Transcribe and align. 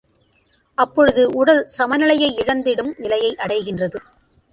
அப்பொழுது 0.77 1.29
உடல் 1.31 1.61
சமநிலையை 1.67 2.29
இழந்திடும் 2.35 2.91
நிலையை 2.97 3.35
அடைகின்றது. 3.35 3.99